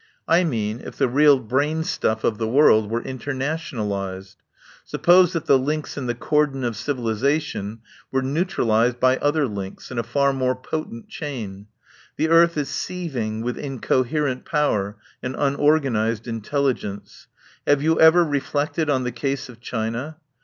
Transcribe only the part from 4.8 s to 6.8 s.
Suppose that the links in the cordon of